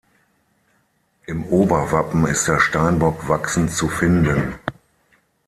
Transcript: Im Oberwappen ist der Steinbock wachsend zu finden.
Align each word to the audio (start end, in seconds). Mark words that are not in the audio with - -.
Im 1.27 1.45
Oberwappen 1.45 2.25
ist 2.25 2.47
der 2.47 2.59
Steinbock 2.59 3.29
wachsend 3.29 3.71
zu 3.71 3.87
finden. 3.87 4.55